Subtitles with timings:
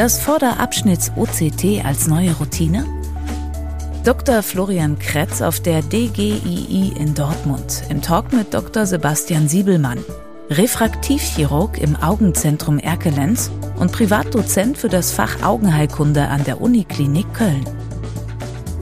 [0.00, 2.86] Das Vorderabschnitts OCT als neue Routine?
[4.02, 4.42] Dr.
[4.42, 8.86] Florian Kretz auf der DGII in Dortmund im Talk mit Dr.
[8.86, 9.98] Sebastian Siebelmann,
[10.48, 17.66] Refraktivchirurg im Augenzentrum Erkelenz und Privatdozent für das Fach Augenheilkunde an der Uniklinik Köln.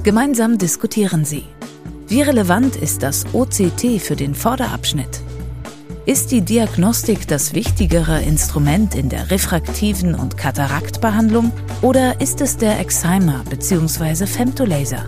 [0.04, 1.46] Gemeinsam diskutieren sie.
[2.06, 5.20] Wie relevant ist das OCT für den Vorderabschnitt?
[6.08, 12.80] Ist die Diagnostik das wichtigere Instrument in der refraktiven und Kataraktbehandlung oder ist es der
[12.80, 14.24] Excimer bzw.
[14.24, 15.06] Femtolaser?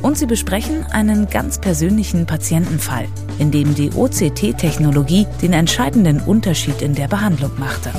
[0.00, 3.08] Und sie besprechen einen ganz persönlichen Patientenfall,
[3.40, 7.90] in dem die OCT-Technologie den entscheidenden Unterschied in der Behandlung machte.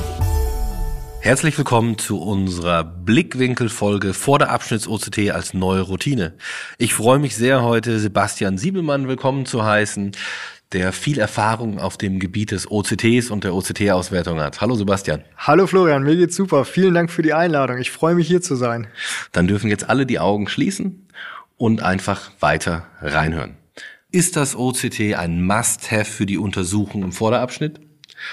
[1.19, 6.35] Herzlich willkommen zu unserer Blickwinkelfolge vor der Abschnitts-OCT als neue Routine.
[6.77, 10.13] Ich freue mich sehr, heute Sebastian Siebelmann willkommen zu heißen
[10.73, 14.61] der viel Erfahrung auf dem Gebiet des OCTs und der OCT-Auswertung hat.
[14.61, 15.23] Hallo Sebastian.
[15.37, 16.63] Hallo Florian, mir geht's super.
[16.63, 17.79] Vielen Dank für die Einladung.
[17.79, 18.87] Ich freue mich hier zu sein.
[19.31, 21.07] Dann dürfen jetzt alle die Augen schließen
[21.57, 23.57] und einfach weiter reinhören.
[24.11, 27.79] Ist das OCT ein Must-Have für die Untersuchung im Vorderabschnitt?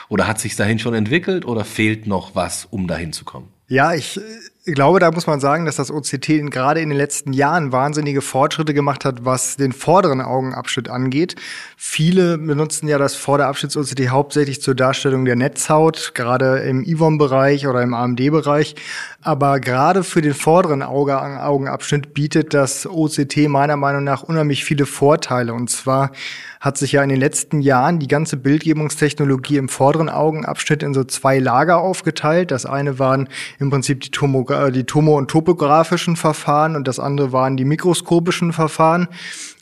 [0.09, 3.49] Oder hat sich dahin schon entwickelt oder fehlt noch was, um dahin zu kommen?
[3.69, 4.21] Ja, ich
[4.69, 8.21] ich glaube, da muss man sagen, dass das OCT gerade in den letzten Jahren wahnsinnige
[8.21, 11.37] Fortschritte gemacht hat, was den vorderen Augenabschnitt angeht.
[11.77, 17.95] Viele benutzen ja das Vorderabschnitts-OCT hauptsächlich zur Darstellung der Netzhaut, gerade im IVOM-Bereich oder im
[17.95, 18.75] AMD-Bereich.
[19.23, 24.87] Aber gerade für den vorderen Auge Augenabschnitt bietet das OCT meiner Meinung nach unheimlich viele
[24.87, 25.55] Vorteile.
[25.55, 26.11] Und zwar
[26.59, 31.05] hat sich ja in den letzten Jahren die ganze Bildgebungstechnologie im vorderen Augenabschnitt in so
[31.05, 32.51] zwei Lager aufgeteilt.
[32.51, 33.29] Das eine waren
[33.61, 38.53] im Prinzip die Tomographie die tomo- und topografischen Verfahren und das andere waren die mikroskopischen
[38.53, 39.09] Verfahren.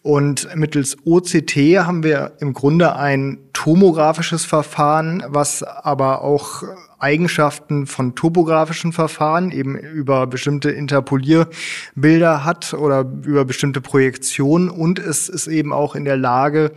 [0.02, 6.62] Und mittels OCT haben wir im Grunde ein tomografisches Verfahren, was aber auch
[6.98, 15.28] Eigenschaften von topografischen Verfahren eben über bestimmte Interpolierbilder hat oder über bestimmte Projektionen und es
[15.28, 16.72] ist eben auch in der Lage,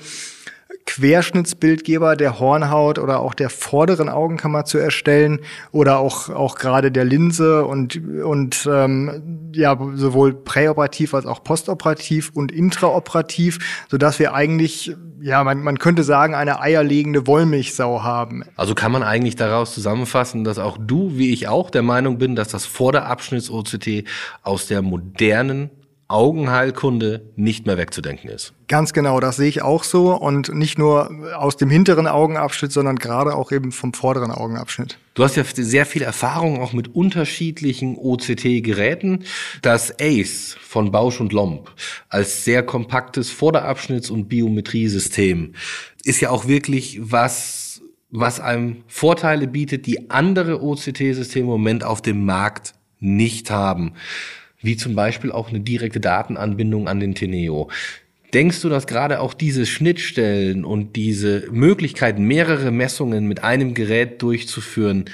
[0.88, 7.04] Querschnittsbildgeber der Hornhaut oder auch der vorderen Augenkammer zu erstellen oder auch auch gerade der
[7.04, 14.34] Linse und und ähm, ja sowohl präoperativ als auch postoperativ und intraoperativ, so dass wir
[14.34, 18.44] eigentlich ja man man könnte sagen eine eierlegende Wollmilchsau haben.
[18.56, 22.36] Also kann man eigentlich daraus zusammenfassen, dass auch du wie ich auch der Meinung bin,
[22.36, 24.06] dass das Vorderabschnitts OCT
[24.42, 25.70] aus der modernen
[26.10, 28.54] Augenheilkunde nicht mehr wegzudenken ist.
[28.70, 32.96] Ganz genau, das sehe ich auch so und nicht nur aus dem hinteren Augenabschnitt, sondern
[32.96, 34.98] gerade auch eben vom vorderen Augenabschnitt.
[35.16, 39.26] Du hast ja sehr viel Erfahrung auch mit unterschiedlichen OCT-Geräten.
[39.62, 41.72] Das ACE von Bausch und Lomb
[42.08, 45.56] als sehr kompaktes Vorderabschnitts- und Biometriesystem
[46.06, 47.82] ist ja auch wirklich was,
[48.12, 53.94] was einem Vorteile bietet, die andere OCT-Systeme im Moment auf dem Markt nicht haben
[54.60, 57.70] wie zum Beispiel auch eine direkte Datenanbindung an den Teneo.
[58.34, 64.22] Denkst du, dass gerade auch diese Schnittstellen und diese Möglichkeit, mehrere Messungen mit einem Gerät
[64.22, 65.06] durchzuführen,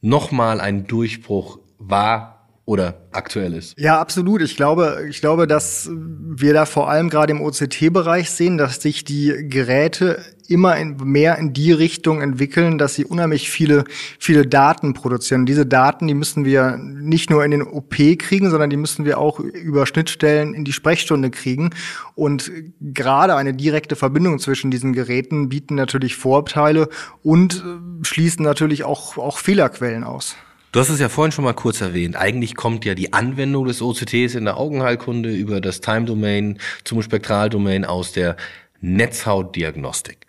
[0.00, 3.78] nochmal ein Durchbruch war oder aktuell ist.
[3.78, 4.42] Ja, absolut.
[4.42, 9.04] Ich glaube, ich glaube, dass wir da vor allem gerade im OCT-Bereich sehen, dass sich
[9.04, 10.20] die Geräte
[10.50, 13.84] immer in, mehr in die Richtung entwickeln, dass sie unheimlich viele,
[14.18, 15.46] viele Daten produzieren.
[15.46, 19.18] Diese Daten, die müssen wir nicht nur in den OP kriegen, sondern die müssen wir
[19.18, 21.70] auch über Schnittstellen in die Sprechstunde kriegen.
[22.14, 22.50] Und
[22.80, 26.88] gerade eine direkte Verbindung zwischen diesen Geräten bieten natürlich Vorteile
[27.22, 30.36] und äh, schließen natürlich auch, auch Fehlerquellen aus.
[30.72, 32.14] Du hast es ja vorhin schon mal kurz erwähnt.
[32.14, 37.02] Eigentlich kommt ja die Anwendung des OCTs in der Augenheilkunde über das Time Domain zum
[37.02, 38.36] Spektraldomain aus der
[38.80, 40.26] Netzhautdiagnostik.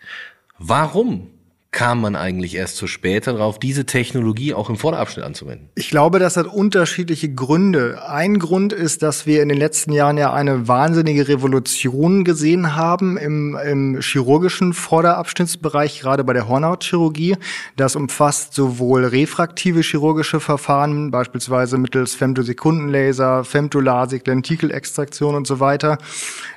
[0.58, 1.30] Warum
[1.72, 5.70] kam man eigentlich erst zu spät darauf, diese Technologie auch im Vorderabschnitt anzuwenden?
[5.74, 8.06] Ich glaube, das hat unterschiedliche Gründe.
[8.06, 13.16] Ein Grund ist, dass wir in den letzten Jahren ja eine wahnsinnige Revolution gesehen haben
[13.16, 17.36] im, im chirurgischen Vorderabschnittsbereich, gerade bei der Hornhautchirurgie.
[17.76, 25.96] Das umfasst sowohl refraktive chirurgische Verfahren, beispielsweise mittels Femtosekundenlaser, Femtolasik, Lentikelextraktion und so weiter.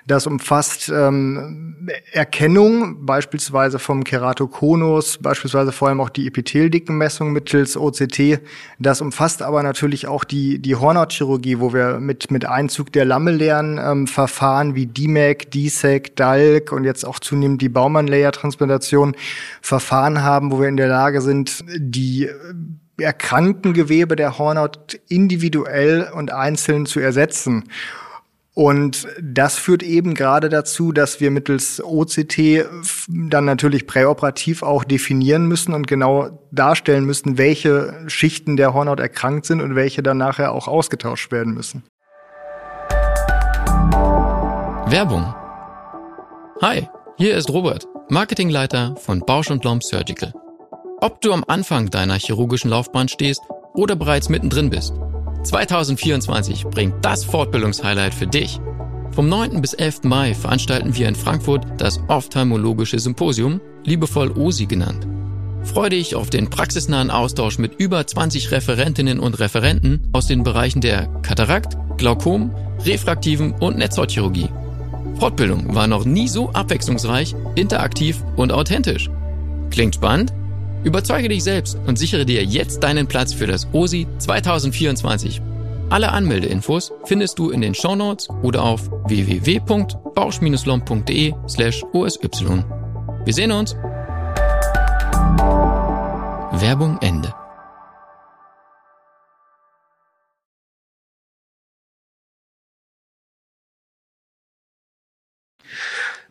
[0.07, 7.77] Das umfasst ähm, Erkennung, beispielsweise vom Keratokonus, Plus, beispielsweise vor allem auch die Epitheldickenmessung mittels
[7.77, 8.39] OCT.
[8.79, 13.77] Das umfasst aber natürlich auch die, die Hornhautchirurgie, wo wir mit, mit Einzug der lamellären
[13.77, 14.07] ähm,
[14.75, 19.15] wie DMAC, DSEC, DALK und jetzt auch zunehmend die Baumann-Layer-Transplantation
[19.61, 22.27] Verfahren haben, wo wir in der Lage sind, die
[22.97, 27.65] erkrankten Gewebe der Hornhaut individuell und einzeln zu ersetzen.
[28.55, 32.65] Und das führt eben gerade dazu, dass wir mittels OCT
[33.09, 39.45] dann natürlich präoperativ auch definieren müssen und genau darstellen müssen, welche Schichten der Hornhaut erkrankt
[39.45, 41.83] sind und welche dann nachher auch ausgetauscht werden müssen.
[44.87, 45.35] Werbung.
[46.61, 46.87] Hi,
[47.17, 50.31] hier ist Robert, Marketingleiter von Bausch und Lomb Surgical.
[51.01, 53.41] Ob du am Anfang deiner chirurgischen Laufbahn stehst
[53.73, 54.93] oder bereits mittendrin bist.
[55.45, 58.59] 2024 bringt das Fortbildungshighlight für dich.
[59.11, 59.61] Vom 9.
[59.61, 60.03] bis 11.
[60.03, 65.07] Mai veranstalten wir in Frankfurt das Ophthalmologische Symposium, liebevoll OSI genannt.
[65.63, 70.81] Freue dich auf den praxisnahen Austausch mit über 20 Referentinnen und Referenten aus den Bereichen
[70.81, 72.53] der Katarakt, Glaukom,
[72.85, 74.49] refraktiven und Netzhautchirurgie.
[75.19, 79.09] Fortbildung war noch nie so abwechslungsreich, interaktiv und authentisch.
[79.69, 80.33] Klingt spannend?
[80.85, 85.41] Überzeuge dich selbst und sichere dir jetzt deinen Platz für das OSI 2024.
[85.89, 92.19] Alle Anmeldeinfos findest du in den Shownotes oder auf www.bausch-lomb.de slash osy.
[93.25, 93.75] Wir sehen uns!
[96.51, 97.33] Werbung Ende.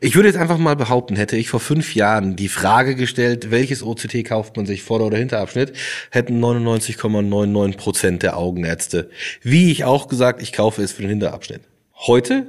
[0.04, 3.82] Ich würde jetzt einfach mal behaupten, hätte ich vor fünf Jahren die Frage gestellt, welches
[3.82, 5.72] OCT kauft man sich, Vorder- oder Hinterabschnitt,
[6.10, 9.08] hätten 99,99 Prozent der Augenärzte,
[9.40, 11.62] wie ich auch gesagt, ich kaufe es für den Hinterabschnitt.
[11.94, 12.48] Heute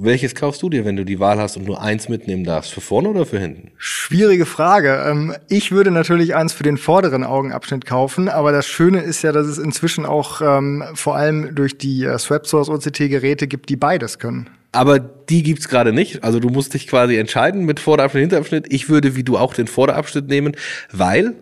[0.00, 2.72] welches kaufst du dir, wenn du die Wahl hast und nur eins mitnehmen darfst?
[2.72, 3.72] Für vorne oder für hinten?
[3.78, 5.02] Schwierige Frage.
[5.04, 9.32] Ähm, ich würde natürlich eins für den vorderen Augenabschnitt kaufen, aber das Schöne ist ja,
[9.32, 14.20] dass es inzwischen auch ähm, vor allem durch die äh, SwapSource OCT-Geräte gibt, die beides
[14.20, 14.48] können.
[14.72, 16.24] Aber die gibt's gerade nicht.
[16.24, 18.66] Also du musst dich quasi entscheiden mit Vorderabschnitt, Hinterabschnitt.
[18.72, 20.56] Ich würde wie du auch den Vorderabschnitt nehmen,
[20.92, 21.34] weil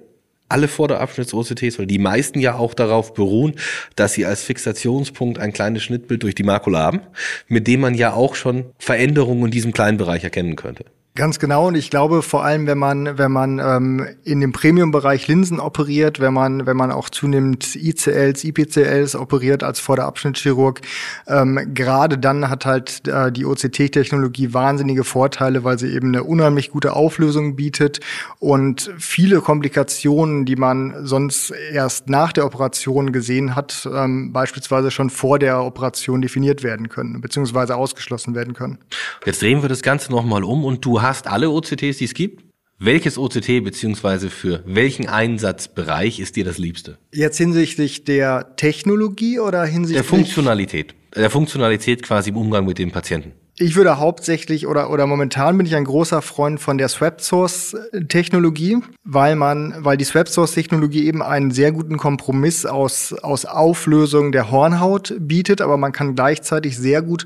[0.49, 3.55] alle Vorderabschnitts-OCTs, weil die meisten ja auch darauf beruhen,
[3.97, 7.01] dass sie als Fixationspunkt ein kleines Schnittbild durch die Makula haben,
[7.49, 10.85] mit dem man ja auch schon Veränderungen in diesem kleinen Bereich erkennen könnte.
[11.17, 11.69] Ganz genau.
[11.69, 16.21] Und ich glaube, vor allem, wenn man, wenn man ähm, in dem Premium-Bereich Linsen operiert,
[16.21, 20.83] wenn man, wenn man auch zunehmend ICLs, IPCLs operiert als Vorderabschnittschirurg,
[21.27, 26.71] ähm, gerade dann hat halt äh, die OCT-Technologie wahnsinnige Vorteile, weil sie eben eine unheimlich
[26.71, 28.01] gute Auflösung bietet
[28.39, 35.09] und viele Komplikationen, die man sonst erst nach der Operation gesehen hat, ähm, beispielsweise schon
[35.09, 38.79] vor der Operation definiert werden können, beziehungsweise ausgeschlossen werden können.
[39.25, 42.45] Jetzt drehen wir das Ganze nochmal um und du hast alle OCTs, die es gibt.
[42.79, 46.99] Welches OCT beziehungsweise für welchen Einsatzbereich ist dir das Liebste?
[47.11, 52.91] Jetzt hinsichtlich der Technologie oder hinsichtlich der Funktionalität, der Funktionalität quasi im Umgang mit dem
[52.91, 53.33] Patienten.
[53.59, 57.75] Ich würde hauptsächlich oder, oder momentan bin ich ein großer Freund von der Swap Source
[58.09, 63.47] Technologie, weil man, weil die Swap Source Technologie eben einen sehr guten Kompromiss aus, aus
[63.47, 67.25] Auflösung der Hornhaut bietet, aber man kann gleichzeitig sehr gut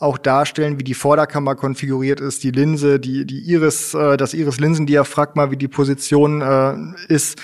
[0.00, 5.52] auch darstellen, wie die Vorderkammer konfiguriert ist, die Linse, die, die Iris, äh, das Iris-Linsendiaphragma,
[5.52, 6.74] wie die Position äh,
[7.06, 7.40] ist.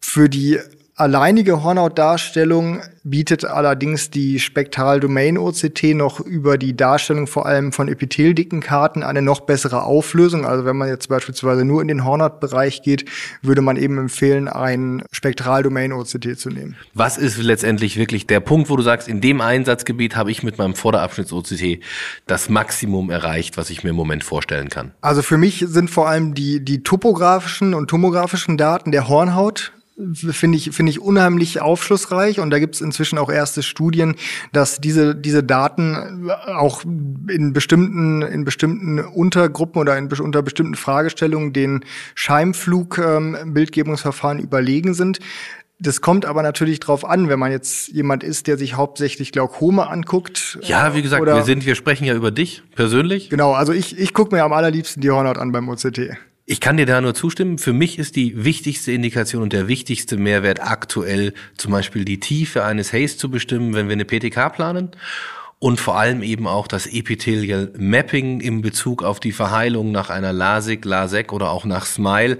[0.00, 0.58] Für die
[1.00, 7.88] alleinige Hornhautdarstellung bietet allerdings die Spektral Domain OCT noch über die Darstellung vor allem von
[7.88, 10.44] epitheldicken Karten eine noch bessere Auflösung.
[10.44, 13.06] Also wenn man jetzt beispielsweise nur in den Hornhautbereich geht,
[13.40, 16.76] würde man eben empfehlen, ein Spektral Domain OCT zu nehmen.
[16.92, 20.58] Was ist letztendlich wirklich der Punkt, wo du sagst, in dem Einsatzgebiet habe ich mit
[20.58, 21.80] meinem Vorderabschnitts OCT
[22.26, 24.92] das Maximum erreicht, was ich mir im Moment vorstellen kann?
[25.00, 29.72] Also für mich sind vor allem die, die topografischen und tomografischen Daten der Hornhaut
[30.14, 34.16] finde ich, finde ich unheimlich aufschlussreich und da gibt es inzwischen auch erste Studien,
[34.52, 41.52] dass diese, diese Daten auch in bestimmten, in bestimmten Untergruppen oder in, unter bestimmten Fragestellungen
[41.52, 45.20] den Scheimflug-Bildgebungsverfahren ähm, überlegen sind.
[45.82, 49.88] Das kommt aber natürlich drauf an, wenn man jetzt jemand ist, der sich hauptsächlich Glaukome
[49.88, 50.58] anguckt.
[50.60, 53.30] Ja, wie gesagt, wir sind, wir sprechen ja über dich persönlich.
[53.30, 56.18] Genau, also ich, ich gucke mir am allerliebsten die Hornhaut an beim OCT.
[56.50, 57.58] Ich kann dir da nur zustimmen.
[57.58, 62.64] Für mich ist die wichtigste Indikation und der wichtigste Mehrwert aktuell zum Beispiel die Tiefe
[62.64, 64.90] eines Haze zu bestimmen, wenn wir eine PTK planen.
[65.60, 70.32] Und vor allem eben auch das Epithelial Mapping in Bezug auf die Verheilung nach einer
[70.32, 72.38] LASIK, LASEK oder auch nach SMILE,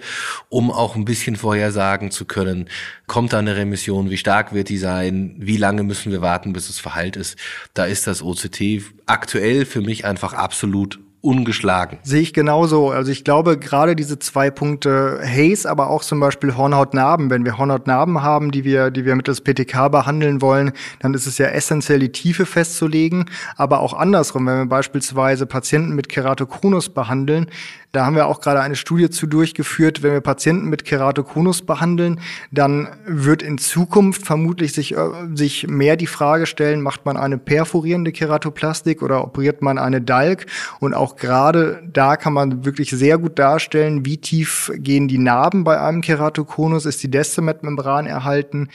[0.48, 2.68] um auch ein bisschen vorhersagen zu können,
[3.06, 6.68] kommt da eine Remission, wie stark wird die sein, wie lange müssen wir warten, bis
[6.68, 7.38] es verheilt ist.
[7.74, 11.98] Da ist das OCT aktuell für mich einfach absolut ungeschlagen.
[12.02, 12.90] Sehe ich genauso.
[12.90, 17.28] Also ich glaube, gerade diese zwei Punkte Haze, aber auch zum Beispiel Hornhautnarben.
[17.28, 21.36] Wenn wir Hornhautnarben haben, die wir, die wir mittels PTK behandeln wollen, dann ist es
[21.38, 23.26] ja essentiell, die Tiefe festzulegen.
[23.56, 27.46] Aber auch andersrum, wenn wir beispielsweise Patienten mit Keratokonus behandeln,
[27.92, 30.02] da haben wir auch gerade eine Studie zu durchgeführt.
[30.02, 32.20] Wenn wir Patienten mit Keratokonus behandeln,
[32.52, 37.36] dann wird in Zukunft vermutlich sich, äh, sich mehr die Frage stellen, macht man eine
[37.36, 40.46] perforierende Keratoplastik oder operiert man eine Dalk?
[40.78, 45.64] Und auch gerade da kann man wirklich sehr gut darstellen, wie tief gehen die Narben
[45.64, 48.68] bei einem Keratokonus, ist die Descemet-Membran erhalten,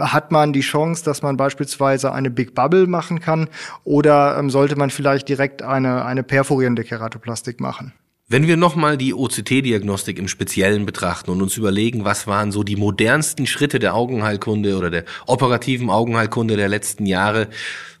[0.00, 3.48] hat man die Chance, dass man beispielsweise eine Big Bubble machen kann
[3.84, 7.92] oder ähm, sollte man vielleicht direkt eine, eine perforierende Keratoplastik machen?
[8.32, 12.76] Wenn wir nochmal die OCT-Diagnostik im Speziellen betrachten und uns überlegen, was waren so die
[12.76, 17.48] modernsten Schritte der Augenheilkunde oder der operativen Augenheilkunde der letzten Jahre,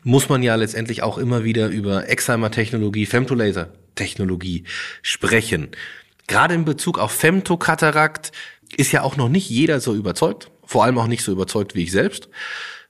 [0.04, 4.64] muss man ja letztendlich auch immer wieder über Excimer-Technologie, Femtolaser-Technologie
[5.02, 5.68] sprechen.
[6.28, 8.32] Gerade in Bezug auf Femtokatarakt
[8.74, 11.82] ist ja auch noch nicht jeder so überzeugt, vor allem auch nicht so überzeugt wie
[11.82, 12.30] ich selbst.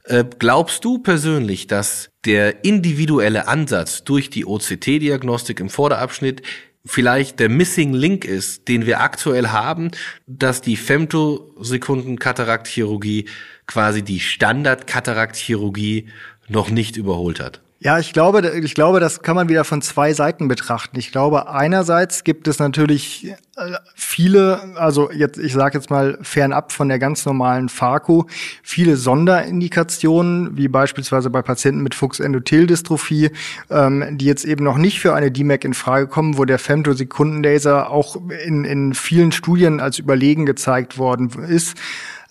[0.04, 6.42] Äh, glaubst du persönlich, dass der individuelle Ansatz durch die OCT-Diagnostik im Vorderabschnitt
[6.84, 9.90] vielleicht der Missing Link ist, den wir aktuell haben,
[10.26, 13.28] dass die Femtosekunden-Kataraktchirurgie
[13.66, 16.08] quasi die Standard-Kataraktchirurgie
[16.48, 17.61] noch nicht überholt hat.
[17.84, 20.96] Ja, ich glaube, ich glaube, das kann man wieder von zwei Seiten betrachten.
[21.00, 26.70] Ich glaube, einerseits gibt es natürlich äh, viele, also jetzt, ich sage jetzt mal fernab
[26.70, 28.28] von der ganz normalen Pharko,
[28.62, 33.30] viele Sonderindikationen, wie beispielsweise bei Patienten mit Fuchsendotheldystrophie,
[33.68, 37.90] ähm, die jetzt eben noch nicht für eine DMAC in Frage kommen, wo der Femtosekundenlaser
[37.90, 38.14] auch
[38.46, 41.76] in, in vielen Studien als überlegen gezeigt worden ist.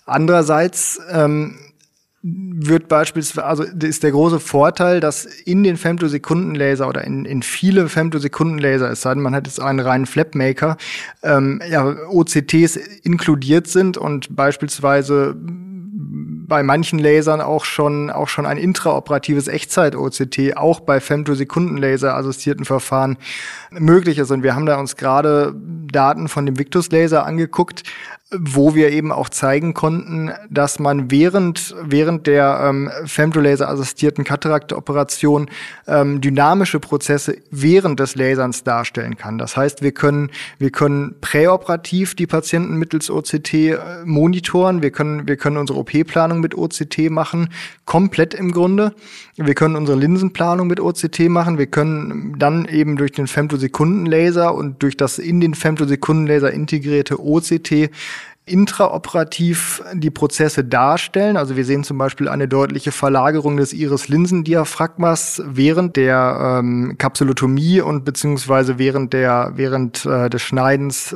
[0.06, 1.56] Andererseits ähm,
[2.24, 7.88] wird beispielsweise, also ist der große Vorteil, dass in den Femtosekundenlaser oder in, in viele
[7.88, 10.76] Femtosekundenlaser, es sei denn, man hat jetzt einen reinen Flapmaker,
[11.24, 15.34] ähm, ja, OCTs inkludiert sind und beispielsweise
[16.52, 23.16] bei manchen Lasern auch schon, auch schon ein intraoperatives Echtzeit-OCT, auch bei Femtosekundenlaser-assistierten Verfahren
[23.70, 24.30] möglich ist.
[24.30, 25.54] Und wir haben da uns gerade
[25.90, 27.84] Daten von dem Victus-Laser angeguckt,
[28.38, 35.50] wo wir eben auch zeigen konnten, dass man während, während der ähm, Femtolaser-assistierten Kataraktoperation
[35.86, 39.38] ähm, dynamische Prozesse während des Laserns darstellen kann.
[39.38, 45.28] Das heißt, wir können, wir können präoperativ die Patienten mittels OCT äh, monitoren, wir können,
[45.28, 47.50] wir können unsere OP-Planung mit OCT machen,
[47.84, 48.94] komplett im Grunde.
[49.36, 54.82] Wir können unsere Linsenplanung mit OCT machen, wir können dann eben durch den Femtosekundenlaser und
[54.82, 57.90] durch das in den Femtosekundenlaser integrierte OCT
[58.44, 61.36] intraoperativ die Prozesse darstellen.
[61.36, 68.04] Also wir sehen zum Beispiel eine deutliche Verlagerung des Iris-Linsendiaphragmas während der ähm, Kapsulotomie und
[68.04, 71.14] beziehungsweise während der während äh, des Schneidens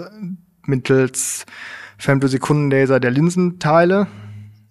[0.64, 1.46] mittels
[1.98, 4.06] Femtosekundenlaser der Linsenteile.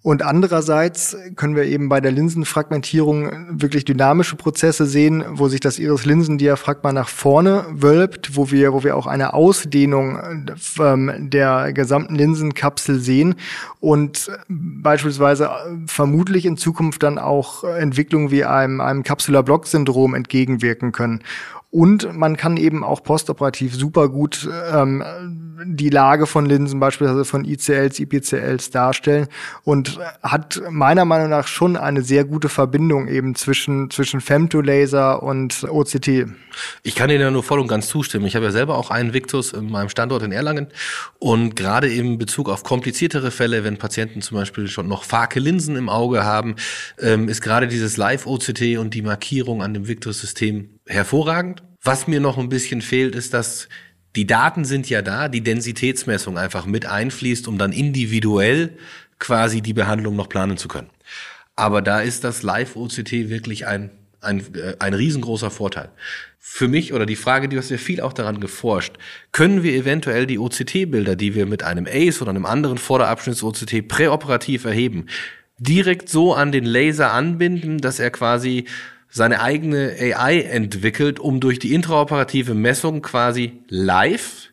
[0.06, 5.80] Und andererseits können wir eben bei der Linsenfragmentierung wirklich dynamische Prozesse sehen, wo sich das
[5.80, 10.46] Iris-Linsendiaphragma nach vorne wölbt, wo wir, wo wir auch eine Ausdehnung
[10.78, 13.34] ähm, der gesamten Linsenkapsel sehen
[13.80, 15.50] und beispielsweise
[15.88, 21.20] vermutlich in Zukunft dann auch Entwicklungen wie einem, einem Capsular-Block-Syndrom entgegenwirken können.
[21.76, 25.04] Und man kann eben auch postoperativ super gut ähm,
[25.62, 29.28] die Lage von Linsen, beispielsweise von ICLs, IPCLs darstellen
[29.62, 35.64] und hat meiner Meinung nach schon eine sehr gute Verbindung eben zwischen, zwischen Femtolaser und
[35.64, 36.26] OCT.
[36.82, 38.24] Ich kann Ihnen ja nur voll und ganz zustimmen.
[38.24, 40.68] Ich habe ja selber auch einen Victus in meinem Standort in Erlangen
[41.18, 45.76] und gerade in Bezug auf kompliziertere Fälle, wenn Patienten zum Beispiel schon noch farke Linsen
[45.76, 46.56] im Auge haben,
[47.02, 51.65] ähm, ist gerade dieses Live-OCT und die Markierung an dem Victus-System hervorragend.
[51.86, 53.68] Was mir noch ein bisschen fehlt, ist, dass
[54.16, 58.76] die Daten sind ja da, die Densitätsmessung einfach mit einfließt, um dann individuell
[59.20, 60.90] quasi die Behandlung noch planen zu können.
[61.54, 63.90] Aber da ist das Live-OCT wirklich ein,
[64.20, 65.90] ein, äh, ein riesengroßer Vorteil.
[66.40, 68.96] Für mich oder die Frage, die hast ja viel auch daran geforscht,
[69.30, 74.64] können wir eventuell die OCT-Bilder, die wir mit einem ACE oder einem anderen Vorderabschnitts-OCT präoperativ
[74.64, 75.06] erheben,
[75.58, 78.64] direkt so an den Laser anbinden, dass er quasi
[79.08, 84.50] seine eigene AI entwickelt, um durch die intraoperative Messung quasi live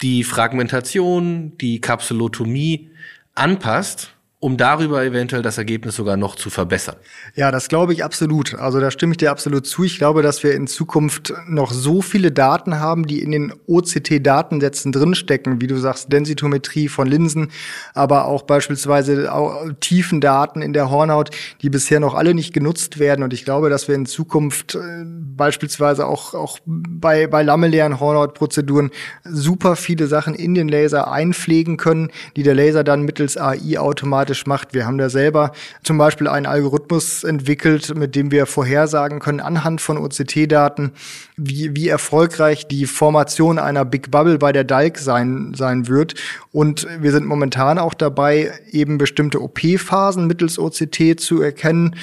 [0.00, 2.90] die Fragmentation, die Kapsulotomie
[3.34, 6.96] anpasst um darüber eventuell das Ergebnis sogar noch zu verbessern.
[7.34, 8.54] Ja, das glaube ich absolut.
[8.54, 9.84] Also da stimme ich dir absolut zu.
[9.84, 14.92] Ich glaube, dass wir in Zukunft noch so viele Daten haben, die in den OCT-Datensätzen
[14.92, 17.50] drinstecken, wie du sagst, Densitometrie von Linsen,
[17.92, 21.30] aber auch beispielsweise auch Tiefendaten in der Hornhaut,
[21.60, 23.22] die bisher noch alle nicht genutzt werden.
[23.22, 28.90] Und ich glaube, dass wir in Zukunft äh, beispielsweise auch, auch bei, bei lamellären Hornhautprozeduren
[29.22, 34.29] super viele Sachen in den Laser einpflegen können, die der Laser dann mittels AI automatisch
[34.30, 34.74] automatisch macht.
[34.74, 39.80] Wir haben da selber zum Beispiel einen Algorithmus entwickelt, mit dem wir vorhersagen können anhand
[39.80, 40.92] von OCT-Daten,
[41.36, 46.14] wie, wie erfolgreich die Formation einer Big Bubble bei der DALK sein, sein wird.
[46.52, 51.96] Und wir sind momentan auch dabei, eben bestimmte OP-Phasen mittels OCT zu erkennen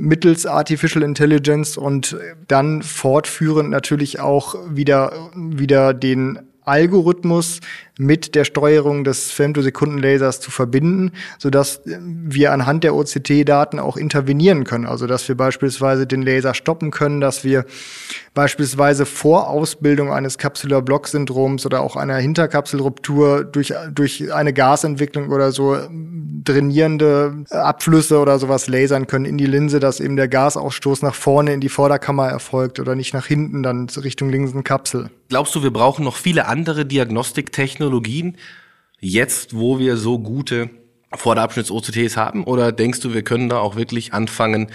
[0.00, 2.16] mittels Artificial Intelligence und
[2.46, 7.58] dann fortführend natürlich auch wieder, wieder den Algorithmus
[7.98, 14.86] mit der Steuerung des Femtosekundenlasers zu verbinden, sodass wir anhand der OCT-Daten auch intervenieren können.
[14.86, 17.64] Also dass wir beispielsweise den Laser stoppen können, dass wir
[18.34, 25.76] beispielsweise vor Ausbildung eines Capsular-Block-Syndroms oder auch einer Hinterkapselruptur durch, durch eine Gasentwicklung oder so
[26.44, 31.52] drainierende Abflüsse oder sowas lasern können in die Linse, dass eben der Gasausstoß nach vorne
[31.52, 35.10] in die Vorderkammer erfolgt oder nicht nach hinten dann Richtung Linsenkapsel.
[35.28, 37.87] Glaubst du, wir brauchen noch viele andere Diagnostiktechnologien
[39.00, 40.70] jetzt, wo wir so gute
[41.12, 42.44] Vorderabschnitts-OCTs haben?
[42.44, 44.70] Oder denkst du, wir können da auch wirklich anfangen,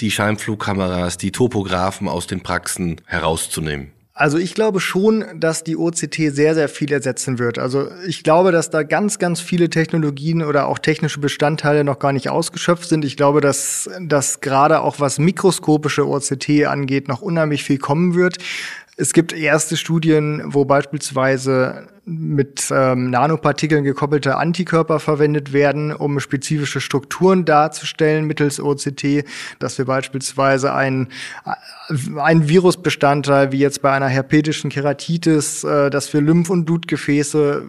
[0.00, 3.92] die Scheinflugkameras, die Topographen aus den Praxen herauszunehmen?
[4.14, 7.58] Also ich glaube schon, dass die OCT sehr, sehr viel ersetzen wird.
[7.58, 12.12] Also ich glaube, dass da ganz, ganz viele Technologien oder auch technische Bestandteile noch gar
[12.12, 13.06] nicht ausgeschöpft sind.
[13.06, 18.36] Ich glaube, dass, dass gerade auch was mikroskopische OCT angeht, noch unheimlich viel kommen wird.
[18.98, 26.80] Es gibt erste Studien, wo beispielsweise mit ähm, Nanopartikeln gekoppelte Antikörper verwendet werden, um spezifische
[26.80, 29.24] Strukturen darzustellen mittels OCT,
[29.60, 31.08] dass wir beispielsweise einen,
[32.16, 37.62] einen Virusbestandteil, wie jetzt bei einer herpetischen Keratitis, äh, dass wir Lymph- und Blutgefäße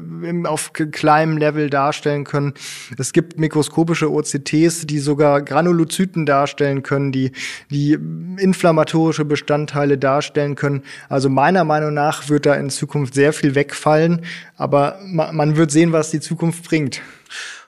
[0.46, 2.56] auf kleinem Level darstellen können.
[2.98, 7.34] Es gibt mikroskopische OCTs, die sogar Granulozyten darstellen können, die,
[7.70, 8.00] die
[8.38, 10.82] inflammatorische Bestandteile darstellen können.
[11.08, 14.23] Also meiner Meinung nach wird da in Zukunft sehr viel wegfallen
[14.56, 17.02] aber man wird sehen, was die Zukunft bringt.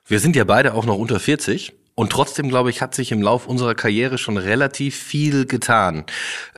[0.08, 1.74] Wir sind ja beide auch noch unter 40.
[1.96, 6.04] Und trotzdem, glaube ich, hat sich im Lauf unserer Karriere schon relativ viel getan.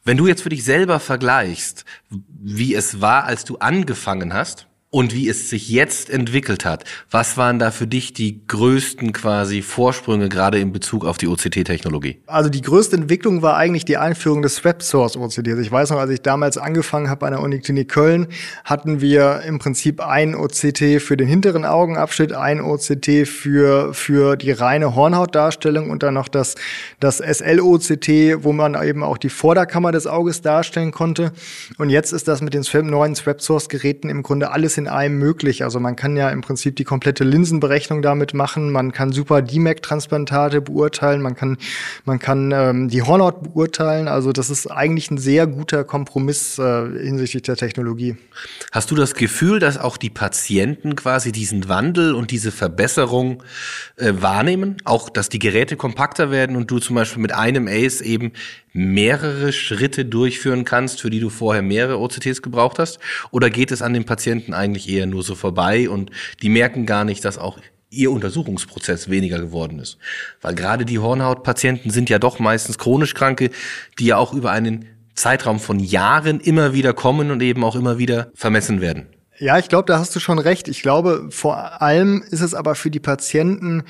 [0.04, 4.66] Wenn du jetzt für dich selber vergleichst, wie es war, als du angefangen hast,
[4.98, 6.84] und wie es sich jetzt entwickelt hat.
[7.12, 12.18] Was waren da für dich die größten quasi Vorsprünge gerade in Bezug auf die OCT-Technologie?
[12.26, 15.50] Also die größte Entwicklung war eigentlich die Einführung des Web Source OCT.
[15.50, 18.26] Also ich weiß noch, als ich damals angefangen habe an der Uniklinik Köln,
[18.64, 24.50] hatten wir im Prinzip ein OCT für den hinteren Augenabschnitt, ein OCT für, für die
[24.50, 26.56] reine Hornhautdarstellung und dann noch das,
[27.00, 31.34] das SL-OCT, wo man eben auch die Vorderkammer des Auges darstellen konnte.
[31.78, 35.18] Und jetzt ist das mit den neuen Web Source Geräten im Grunde alles in einem
[35.18, 35.64] möglich.
[35.64, 38.72] Also man kann ja im Prinzip die komplette Linsenberechnung damit machen.
[38.72, 41.22] Man kann super DMAC-Transplantate beurteilen.
[41.22, 41.58] Man kann,
[42.06, 44.08] man kann ähm, die Hornhaut beurteilen.
[44.08, 48.18] Also das ist eigentlich ein sehr guter Kompromiss äh, hinsichtlich der Technologie.
[48.72, 53.44] Hast du das Gefühl, dass auch die Patienten quasi diesen Wandel und diese Verbesserung
[53.98, 54.78] äh, wahrnehmen?
[54.86, 58.32] Auch, dass die Geräte kompakter werden und du zum Beispiel mit einem Ace eben
[58.78, 63.00] mehrere Schritte durchführen kannst, für die du vorher mehrere OCTs gebraucht hast?
[63.32, 67.06] Oder geht es an den Patienten eigentlich eher nur so vorbei und die merken gar
[67.06, 69.98] nicht, dass auch ihr Untersuchungsprozess weniger geworden ist?
[70.42, 73.50] Weil gerade die Hornhautpatienten sind ja doch meistens chronisch Kranke,
[73.98, 77.98] die ja auch über einen Zeitraum von Jahren immer wieder kommen und eben auch immer
[77.98, 79.08] wieder vermessen werden.
[79.40, 80.68] Ja, ich glaube, da hast du schon recht.
[80.68, 83.84] Ich glaube, vor allem ist es aber für die Patienten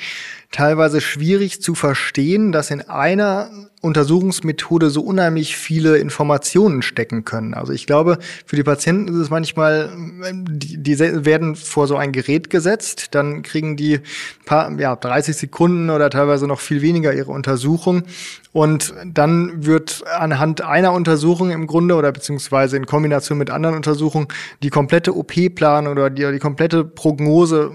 [0.51, 3.49] teilweise schwierig zu verstehen, dass in einer
[3.81, 7.53] Untersuchungsmethode so unheimlich viele Informationen stecken können.
[7.53, 9.91] Also ich glaube, für die Patienten ist es manchmal,
[10.33, 13.99] die, die werden vor so ein Gerät gesetzt, dann kriegen die
[14.45, 18.03] paar, ja, 30 Sekunden oder teilweise noch viel weniger ihre Untersuchung
[18.51, 24.29] und dann wird anhand einer Untersuchung im Grunde oder beziehungsweise in Kombination mit anderen Untersuchungen
[24.63, 27.71] die komplette OP-Plan oder die, die komplette Prognose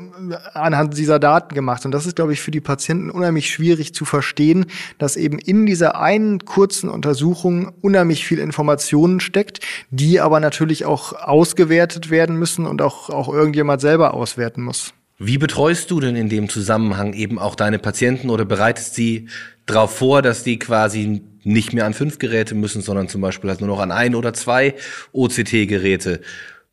[0.55, 1.85] anhand dieser Daten gemacht.
[1.85, 4.67] Und das ist, glaube ich, für die Patienten unheimlich schwierig zu verstehen,
[4.99, 11.13] dass eben in dieser einen kurzen Untersuchung unheimlich viel Informationen steckt, die aber natürlich auch
[11.13, 14.95] ausgewertet werden müssen und auch, auch irgendjemand selber auswerten muss.
[15.19, 19.29] Wie betreust du denn in dem Zusammenhang eben auch deine Patienten oder bereitest sie
[19.67, 23.61] darauf vor, dass die quasi nicht mehr an fünf Geräte müssen, sondern zum Beispiel halt
[23.61, 24.75] nur noch an ein oder zwei
[25.13, 26.23] OCT-Geräte?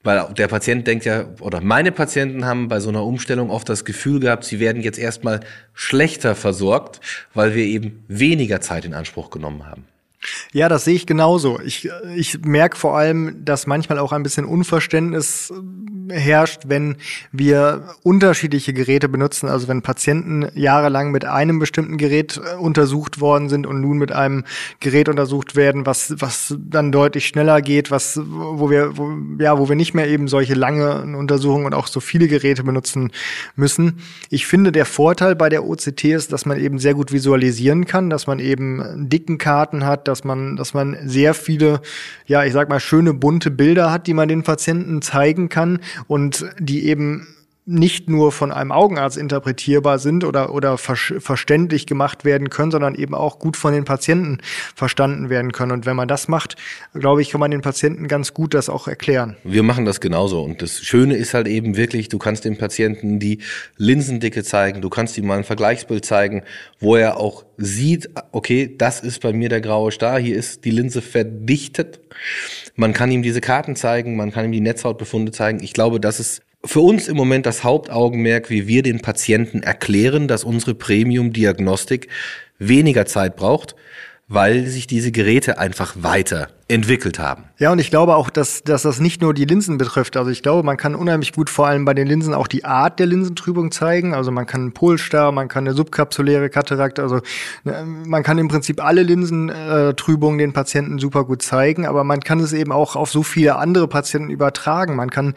[0.01, 3.83] Weil der Patient denkt ja, oder meine Patienten haben bei so einer Umstellung oft das
[3.83, 5.41] Gefühl gehabt, sie werden jetzt erstmal
[5.73, 7.01] schlechter versorgt,
[7.33, 9.85] weil wir eben weniger Zeit in Anspruch genommen haben.
[10.51, 11.59] Ja, das sehe ich genauso.
[11.59, 15.51] Ich, ich merke vor allem, dass manchmal auch ein bisschen Unverständnis
[16.11, 16.97] herrscht, wenn
[17.31, 19.47] wir unterschiedliche Geräte benutzen.
[19.47, 24.11] Also wenn Patienten jahrelang mit einem bestimmten Gerät äh, untersucht worden sind und nun mit
[24.11, 24.43] einem
[24.79, 29.69] Gerät untersucht werden, was, was dann deutlich schneller geht, was, wo wir, wo, ja, wo
[29.69, 33.11] wir nicht mehr eben solche lange Untersuchungen und auch so viele Geräte benutzen
[33.55, 33.99] müssen.
[34.29, 38.09] Ich finde, der Vorteil bei der OCT ist, dass man eben sehr gut visualisieren kann,
[38.09, 41.81] dass man eben dicken Karten hat, dass man, dass man sehr viele,
[42.25, 46.45] ja, ich sag mal, schöne bunte Bilder hat, die man den Patienten zeigen kann und
[46.59, 47.27] die eben
[47.69, 52.95] nicht nur von einem Augenarzt interpretierbar sind oder, oder ver verständlich gemacht werden können, sondern
[52.95, 54.39] eben auch gut von den Patienten
[54.75, 55.71] verstanden werden können.
[55.71, 56.55] Und wenn man das macht,
[56.93, 59.37] glaube ich, kann man den Patienten ganz gut das auch erklären.
[59.43, 60.41] Wir machen das genauso.
[60.41, 63.39] Und das Schöne ist halt eben wirklich, du kannst dem Patienten die
[63.77, 66.41] Linsendicke zeigen, du kannst ihm mal ein Vergleichsbild zeigen,
[66.79, 70.71] wo er auch sieht, okay, das ist bei mir der graue Star, hier ist die
[70.71, 71.99] Linse verdichtet.
[72.75, 75.61] Man kann ihm diese Karten zeigen, man kann ihm die Netzhautbefunde zeigen.
[75.61, 80.27] Ich glaube, das ist für uns im Moment das Hauptaugenmerk, wie wir den Patienten erklären,
[80.27, 82.09] dass unsere Premium-Diagnostik
[82.57, 83.75] weniger Zeit braucht,
[84.27, 87.45] weil sich diese Geräte einfach weiter entwickelt haben.
[87.57, 90.15] Ja, und ich glaube auch, dass, dass das nicht nur die Linsen betrifft.
[90.15, 92.99] Also ich glaube, man kann unheimlich gut vor allem bei den Linsen auch die Art
[92.99, 94.13] der Linsentrübung zeigen.
[94.13, 97.19] Also man kann einen Polstar, man kann eine subkapsuläre Katarakt, also
[97.63, 102.39] ne, man kann im Prinzip alle Linsentrübungen den Patienten super gut zeigen, aber man kann
[102.39, 104.95] es eben auch auf so viele andere Patienten übertragen.
[104.95, 105.33] Man kann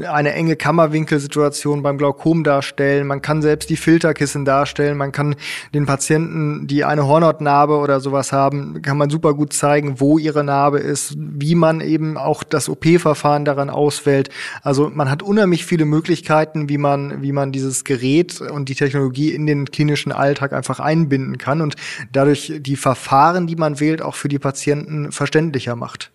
[0.00, 5.34] eine enge Kammerwinkelsituation beim Glaukom darstellen, man kann selbst die Filterkissen darstellen, man kann
[5.74, 10.44] den Patienten, die eine Hornhautnarbe oder sowas haben, kann man super gut zeigen, wo ihre
[10.44, 14.28] Narbe Aufgabe ist, wie man eben auch das OP-Verfahren daran auswählt.
[14.62, 19.30] Also man hat unheimlich viele Möglichkeiten, wie man, wie man dieses Gerät und die Technologie
[19.30, 21.76] in den klinischen Alltag einfach einbinden kann und
[22.12, 26.10] dadurch die Verfahren, die man wählt, auch für die Patienten verständlicher macht.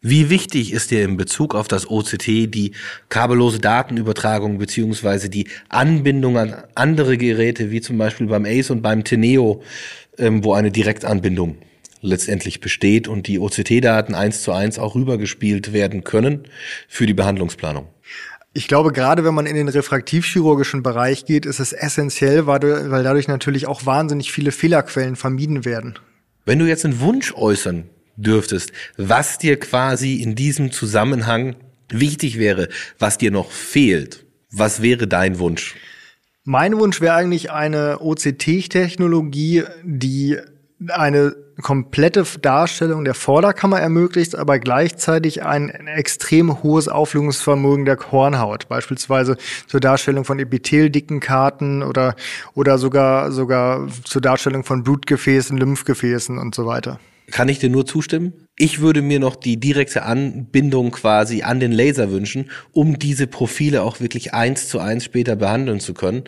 [0.00, 2.72] Wie wichtig ist dir in Bezug auf das OCT die
[3.08, 9.02] kabellose Datenübertragung beziehungsweise die Anbindung an andere Geräte, wie zum Beispiel beim ACE und beim
[9.02, 9.62] Teneo,
[10.18, 11.56] ähm, wo eine Direktanbindung
[12.04, 16.44] letztendlich besteht und die OCT-Daten eins zu eins auch rübergespielt werden können
[16.86, 17.88] für die Behandlungsplanung.
[18.52, 23.26] Ich glaube, gerade wenn man in den refraktivchirurgischen Bereich geht, ist es essentiell, weil dadurch
[23.26, 25.98] natürlich auch wahnsinnig viele Fehlerquellen vermieden werden.
[26.44, 31.56] Wenn du jetzt einen Wunsch äußern dürftest, was dir quasi in diesem Zusammenhang
[31.88, 35.74] wichtig wäre, was dir noch fehlt, was wäre dein Wunsch?
[36.44, 40.38] Mein Wunsch wäre eigentlich eine OCT-Technologie, die
[40.88, 49.36] eine komplette Darstellung der Vorderkammer ermöglicht, aber gleichzeitig ein extrem hohes Auflösungsvermögen der Hornhaut, beispielsweise
[49.66, 52.16] zur Darstellung von epitheldicken oder,
[52.54, 56.98] oder sogar, sogar zur Darstellung von Blutgefäßen, Lymphgefäßen und so weiter.
[57.30, 58.34] Kann ich dir nur zustimmen?
[58.56, 63.82] Ich würde mir noch die direkte Anbindung quasi an den Laser wünschen, um diese Profile
[63.82, 66.24] auch wirklich eins zu eins später behandeln zu können,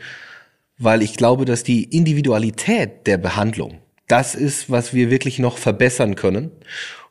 [0.79, 3.79] weil ich glaube, dass die Individualität der Behandlung
[4.09, 6.51] das ist, was wir wirklich noch verbessern können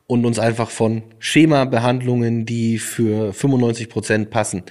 [0.06, 4.62] und uns einfach von Schema-Behandlungen, die für 95 Prozent passen,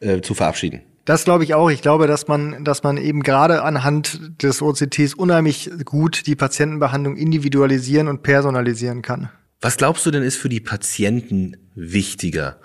[0.00, 0.82] äh, zu verabschieden.
[1.04, 1.70] Das glaube ich auch.
[1.70, 7.16] Ich glaube, dass man, dass man eben gerade anhand des OCTs unheimlich gut die Patientenbehandlung
[7.16, 9.28] individualisieren und personalisieren kann.
[9.60, 12.58] Was glaubst du denn ist für die Patienten wichtiger?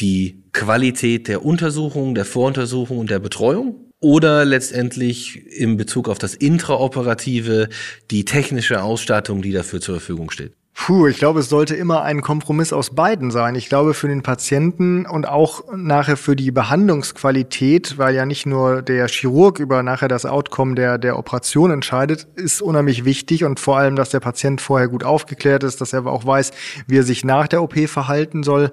[0.00, 3.87] Die Qualität der Untersuchung, der Voruntersuchung und der Betreuung?
[4.00, 7.68] Oder letztendlich in Bezug auf das Intraoperative
[8.10, 10.52] die technische Ausstattung, die dafür zur Verfügung steht?
[10.80, 13.56] Puh, ich glaube, es sollte immer ein Kompromiss aus beiden sein.
[13.56, 18.80] Ich glaube, für den Patienten und auch nachher für die Behandlungsqualität, weil ja nicht nur
[18.80, 23.76] der Chirurg über nachher das Outcome der, der Operation entscheidet, ist unheimlich wichtig und vor
[23.76, 26.52] allem, dass der Patient vorher gut aufgeklärt ist, dass er auch weiß,
[26.86, 28.70] wie er sich nach der OP verhalten soll.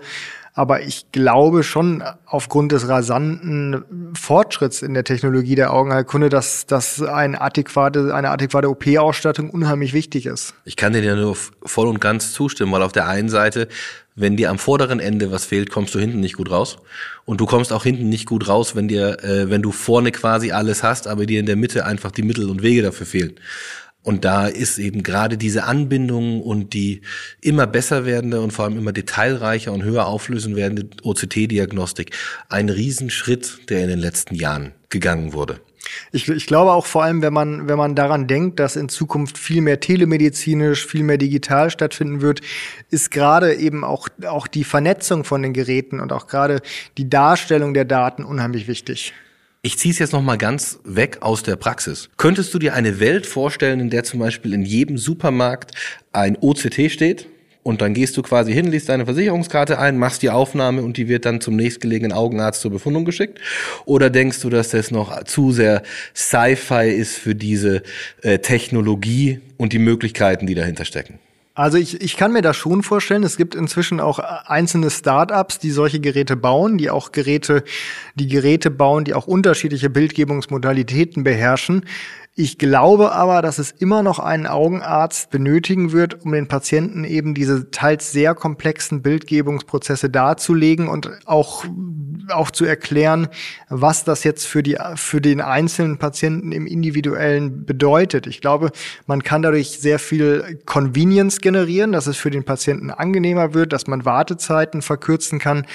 [0.58, 7.02] Aber ich glaube schon aufgrund des rasanten Fortschritts in der Technologie der Augenheilkunde, dass, dass
[7.02, 10.54] eine adäquate, eine adäquate OP-Ausstattung unheimlich wichtig ist.
[10.64, 13.68] Ich kann dir ja nur voll und ganz zustimmen, weil auf der einen Seite
[14.16, 16.78] wenn dir am vorderen Ende was fehlt, kommst du hinten nicht gut raus.
[17.26, 20.52] Und du kommst auch hinten nicht gut raus, wenn dir, äh, wenn du vorne quasi
[20.52, 23.34] alles hast, aber dir in der Mitte einfach die Mittel und Wege dafür fehlen.
[24.06, 27.02] Und da ist eben gerade diese Anbindung und die
[27.42, 32.12] immer besser werdende und vor allem immer detailreicher und höher auflösen werdende OCT-Diagnostik
[32.48, 35.60] ein Riesenschritt, der in den letzten Jahren gegangen wurde.
[36.12, 39.40] Ich, ich glaube auch vor allem, wenn man, wenn man daran denkt, dass in Zukunft
[39.40, 42.42] viel mehr telemedizinisch, viel mehr digital stattfinden wird,
[42.92, 46.62] ist gerade eben auch, auch die Vernetzung von den Geräten und auch gerade
[47.00, 49.14] die Darstellung der Daten unheimlich wichtig.
[49.66, 52.12] Ich ziehe es jetzt noch mal ganz weg aus der Praxis.
[52.18, 55.72] Könntest du dir eine Welt vorstellen, in der zum Beispiel in jedem Supermarkt
[56.14, 57.26] ein OCT steht?
[57.64, 61.08] Und dann gehst du quasi hin, liest deine Versicherungskarte ein, machst die Aufnahme und die
[61.08, 63.40] wird dann zum nächstgelegenen Augenarzt zur Befundung geschickt?
[63.86, 65.82] Oder denkst du, dass das noch zu sehr
[66.16, 67.82] Sci-Fi ist für diese
[68.22, 71.18] äh, Technologie und die Möglichkeiten, die dahinter stecken?
[71.56, 73.24] Also ich, ich kann mir das schon vorstellen.
[73.24, 77.64] Es gibt inzwischen auch einzelne Startups, die solche Geräte bauen, die auch Geräte,
[78.16, 81.86] die Geräte bauen, die auch unterschiedliche Bildgebungsmodalitäten beherrschen.
[82.38, 87.34] Ich glaube aber, dass es immer noch einen Augenarzt benötigen wird, um den Patienten eben
[87.34, 91.64] diese teils sehr komplexen Bildgebungsprozesse darzulegen und auch,
[92.28, 93.30] auch zu erklären,
[93.70, 98.28] was das jetzt für, die, für den einzelnen Patienten im Individuellen bedeutet.
[98.28, 98.72] Ich glaube,
[99.08, 103.88] man kann dadurch sehr viel Convenience generieren, dass es für den Patienten angenehmer wird, dass
[103.88, 105.66] man Wartezeiten verkürzen kann.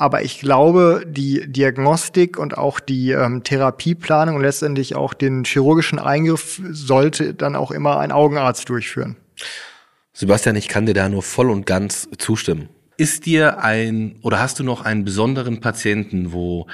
[0.00, 5.98] Aber ich glaube, die Diagnostik und auch die ähm, Therapieplanung und letztendlich auch den chirurgischen
[5.98, 9.16] Eingriff sollte dann auch immer ein Augenarzt durchführen.
[10.12, 12.68] Sebastian, ich kann dir da nur voll und ganz zustimmen.
[12.96, 16.68] Ist dir ein oder hast du noch einen besonderen Patienten, wo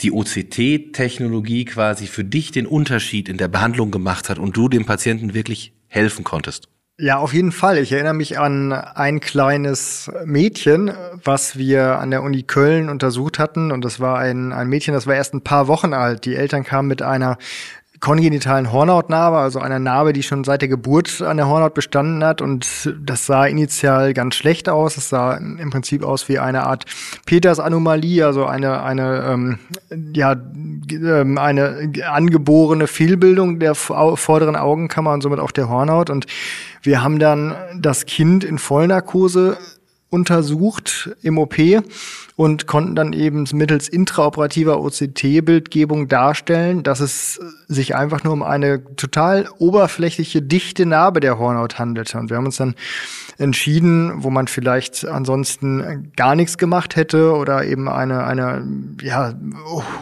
[0.00, 4.86] die OCT-Technologie quasi für dich den Unterschied in der Behandlung gemacht hat und du dem
[4.86, 6.68] Patienten wirklich helfen konntest?
[6.98, 7.76] Ja, auf jeden Fall.
[7.76, 10.90] Ich erinnere mich an ein kleines Mädchen,
[11.22, 13.70] was wir an der Uni Köln untersucht hatten.
[13.70, 16.24] Und das war ein, ein Mädchen, das war erst ein paar Wochen alt.
[16.24, 17.36] Die Eltern kamen mit einer
[18.00, 22.42] kongenitalen Hornhautnarbe, also einer Narbe, die schon seit der Geburt an der Hornhaut bestanden hat.
[22.42, 24.96] Und das sah initial ganz schlecht aus.
[24.96, 26.84] Es sah im Prinzip aus wie eine Art
[27.26, 29.58] Peters-Anomalie, also eine, eine, ähm,
[30.14, 30.36] ja,
[30.90, 36.10] ähm, eine angeborene Fehlbildung der vorderen Augenkammer und somit auch der Hornhaut.
[36.10, 36.26] Und
[36.82, 39.56] wir haben dann das Kind in Vollnarkose
[40.08, 41.56] untersucht im OP
[42.36, 48.84] und konnten dann eben mittels intraoperativer OCT-Bildgebung darstellen, dass es sich einfach nur um eine
[48.96, 52.18] total oberflächliche, dichte Narbe der Hornhaut handelte.
[52.18, 52.74] Und wir haben uns dann
[53.38, 58.66] entschieden, wo man vielleicht ansonsten gar nichts gemacht hätte oder eben eine, eine
[59.02, 59.34] ja,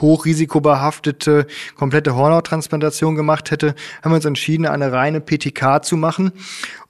[0.01, 6.33] hochrisikobehaftete komplette Hornhauttransplantation gemacht hätte, haben wir uns entschieden, eine reine PTK zu machen.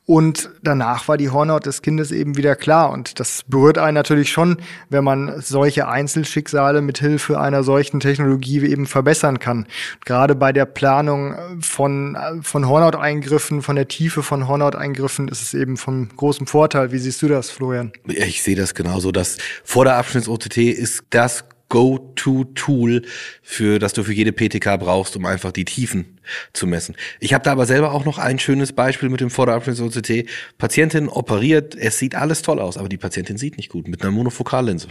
[0.06, 2.90] Und danach war die Hornhaut des Kindes eben wieder klar.
[2.90, 4.58] Und das berührt einen natürlich schon,
[4.90, 9.66] wenn man solche Einzelschicksale mit Hilfe einer solchen Technologie eben verbessern kann.
[10.04, 15.78] Gerade bei der Planung von, von Hornhauteingriffen, von der Tiefe von Hornhauteingriffen ist es eben
[15.78, 16.92] von großem Vorteil.
[16.92, 17.92] Wie siehst du das, Florian?
[18.06, 19.10] Ich sehe das genauso.
[19.10, 23.02] Das Vorderabschnitts-OTT ist das Go-To-Tool,
[23.42, 26.18] für das du für jede PTK brauchst, um einfach die Tiefen
[26.52, 26.94] zu messen.
[27.20, 30.28] Ich habe da aber selber auch noch ein schönes Beispiel mit dem Vorderabschnitts-OCT.
[30.58, 34.12] Patientin operiert, es sieht alles toll aus, aber die Patientin sieht nicht gut mit einer
[34.12, 34.88] Monofokallinse.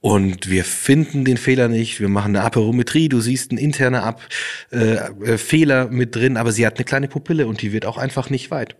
[0.00, 2.00] Und wir finden den Fehler nicht.
[2.00, 3.08] Wir machen eine Aperometrie.
[3.08, 4.22] Du siehst einen internen Ab
[4.70, 7.98] äh, äh, Fehler mit drin, aber sie hat eine kleine Pupille und die wird auch
[7.98, 8.76] einfach nicht weit.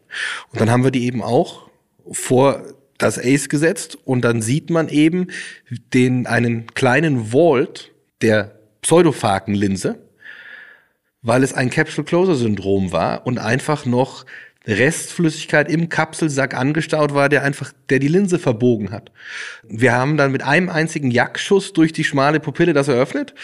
[0.53, 1.69] Und dann haben wir die eben auch
[2.13, 2.63] vor
[2.99, 5.29] das Ace gesetzt und dann sieht man eben
[5.95, 9.99] den, einen kleinen Vault der Pseudophakenlinse,
[11.23, 14.25] weil es ein Capsule-Closer-Syndrom war und einfach noch
[14.67, 19.11] Restflüssigkeit im Kapselsack angestaut war, der einfach, der die Linse verbogen hat.
[19.67, 23.35] Wir haben dann mit einem einzigen Jackschuss durch die schmale Pupille das eröffnet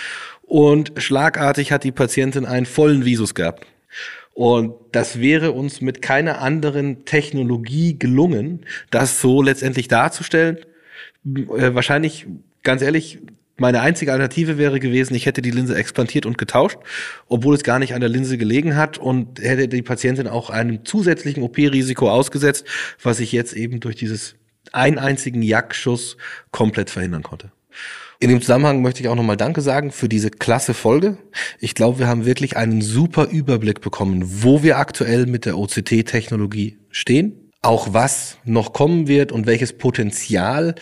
[0.43, 3.67] und schlagartig hat die Patientin einen vollen Visus gehabt.
[4.35, 10.59] Und das wäre uns mit keiner anderen Technologie gelungen, das so letztendlich darzustellen.
[11.25, 12.27] Äh, wahrscheinlich,
[12.65, 13.21] ganz ehrlich,
[13.57, 16.79] meine einzige Alternative wäre gewesen, ich hätte die Linse expandiert und getauscht,
[17.29, 20.85] obwohl es gar nicht an der Linse gelegen hat und hätte die Patientin auch einem
[20.85, 22.67] zusätzlichen OP-Risiko ausgesetzt,
[23.01, 24.35] was ich jetzt eben durch dieses
[24.73, 26.17] einen einzigen Jackschuss
[26.51, 27.53] komplett verhindern konnte.
[28.21, 31.19] In dem Zusammenhang möchte ich auch nochmal Danke sagen für diese klasse Folge.
[31.59, 36.79] Ich glaube, wir haben wirklich einen super Überblick bekommen, wo wir aktuell mit der OCT-Technologie
[36.91, 40.75] stehen, auch was noch kommen wird und welches Potenzial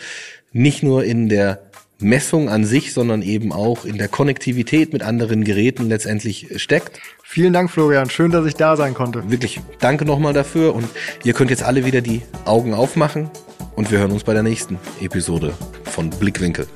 [0.51, 5.43] nicht nur in der Messung an sich, sondern eben auch in der Konnektivität mit anderen
[5.43, 6.99] Geräten letztendlich steckt.
[7.23, 8.09] Vielen Dank, Florian.
[8.09, 9.29] Schön, dass ich da sein konnte.
[9.31, 10.87] Wirklich, danke nochmal dafür und
[11.23, 13.31] ihr könnt jetzt alle wieder die Augen aufmachen
[13.75, 15.53] und wir hören uns bei der nächsten Episode
[15.85, 16.67] von Blickwinkel.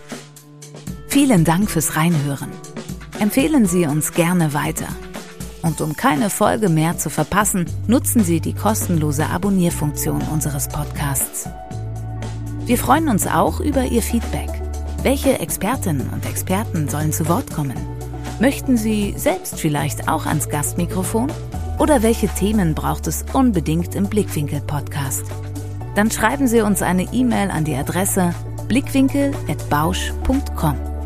[1.08, 2.52] Vielen Dank fürs Reinhören.
[3.20, 4.88] Empfehlen Sie uns gerne weiter.
[5.64, 11.50] Und um keine Folge mehr zu verpassen, nutzen Sie die kostenlose Abonnierfunktion unseres Podcasts.
[12.66, 14.50] Wir freuen uns auch über Ihr Feedback.
[15.02, 17.78] Welche Expertinnen und Experten sollen zu Wort kommen?
[18.40, 21.32] Möchten Sie selbst vielleicht auch ans Gastmikrofon?
[21.80, 25.24] Oder welche Themen braucht es unbedingt im Blickwinkel-Podcast?
[25.96, 28.34] Dann schreiben Sie uns eine E-Mail an die Adresse
[28.68, 30.97] blickwinkel.bausch.com.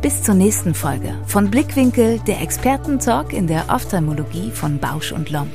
[0.00, 5.50] Bis zur nächsten Folge von Blickwinkel, der Expertentalk in der Ophthalmologie von Bausch und Lomb.